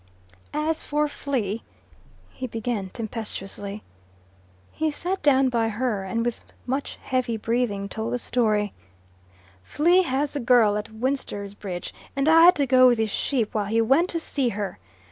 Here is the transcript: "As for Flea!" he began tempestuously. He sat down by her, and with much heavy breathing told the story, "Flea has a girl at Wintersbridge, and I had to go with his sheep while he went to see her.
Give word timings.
"As 0.55 0.83
for 0.83 1.07
Flea!" 1.07 1.61
he 2.31 2.47
began 2.47 2.89
tempestuously. 2.89 3.83
He 4.71 4.89
sat 4.89 5.21
down 5.21 5.49
by 5.49 5.69
her, 5.69 6.03
and 6.03 6.25
with 6.25 6.43
much 6.65 6.97
heavy 7.03 7.37
breathing 7.37 7.87
told 7.87 8.13
the 8.13 8.17
story, 8.17 8.73
"Flea 9.61 10.01
has 10.01 10.35
a 10.35 10.39
girl 10.39 10.75
at 10.75 10.89
Wintersbridge, 10.89 11.93
and 12.15 12.27
I 12.27 12.45
had 12.45 12.55
to 12.55 12.65
go 12.65 12.87
with 12.87 12.97
his 12.97 13.11
sheep 13.11 13.53
while 13.53 13.65
he 13.65 13.79
went 13.79 14.09
to 14.09 14.19
see 14.19 14.49
her. 14.49 14.79